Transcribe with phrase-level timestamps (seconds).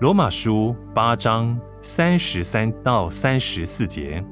[0.00, 4.24] 罗马书八章三十三到三十四节：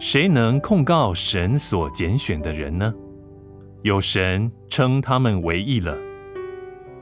[0.00, 2.92] 谁能控告神所拣选的人呢？
[3.82, 5.96] 有神称他们为义了。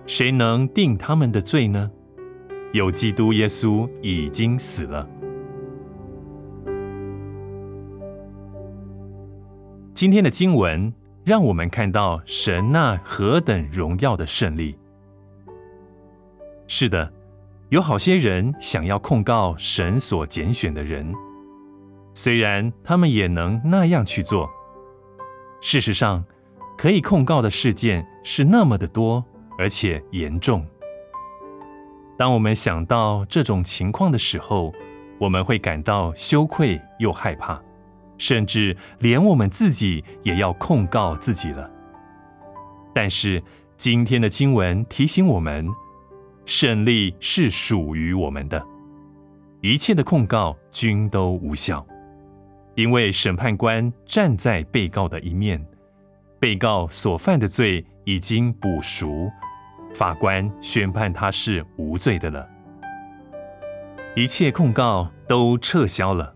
[0.04, 1.90] 谁能定他们的罪呢？
[2.74, 5.08] 有基督耶稣已经死了。
[9.94, 10.92] 今天的经文。
[11.24, 14.78] 让我们看到神那何等荣耀的胜利。
[16.66, 17.12] 是的，
[17.70, 21.12] 有好些人想要控告神所拣选的人，
[22.14, 24.48] 虽然他们也能那样去做。
[25.60, 26.24] 事实上，
[26.76, 29.24] 可以控告的事件是那么的多，
[29.58, 30.64] 而且严重。
[32.16, 34.72] 当我们想到这种情况的时候，
[35.18, 37.60] 我们会感到羞愧又害怕。
[38.18, 41.70] 甚至连我们自己也要控告自己了。
[42.94, 43.42] 但是
[43.76, 45.66] 今天的经文提醒我们，
[46.44, 48.62] 胜利是属于我们的，
[49.60, 51.86] 一切的控告均都无效，
[52.74, 55.64] 因为审判官站在被告的一面，
[56.40, 59.30] 被告所犯的罪已经补赎，
[59.94, 62.48] 法官宣判他是无罪的了，
[64.16, 66.34] 一切控告都撤销了。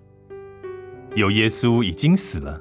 [1.15, 2.61] 有耶稣已经死了，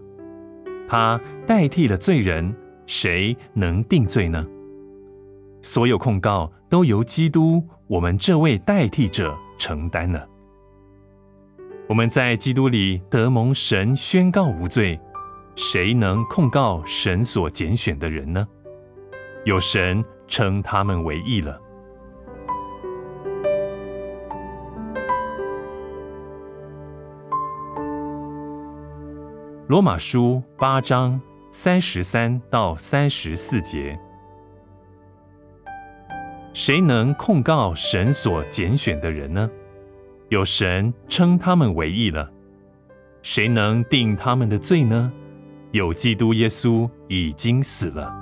[0.88, 2.54] 他代替了罪人，
[2.86, 4.46] 谁能定罪呢？
[5.62, 10.28] 所有控告都由基督，我们这位代替者承担了。
[11.88, 15.00] 我们在基督里得蒙神宣告无罪，
[15.56, 18.46] 谁能控告神所拣选的人呢？
[19.46, 21.58] 有神称他们为义了。
[29.72, 31.18] 罗马书八章
[31.50, 33.98] 三十三到三十四节：
[36.52, 39.50] 谁能控告神所拣选的人呢？
[40.28, 42.30] 有神称他们为义了。
[43.22, 45.10] 谁能定他们的罪呢？
[45.72, 48.14] 有基督耶稣已经死了。